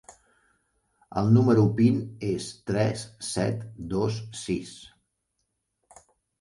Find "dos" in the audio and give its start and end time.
3.95-4.21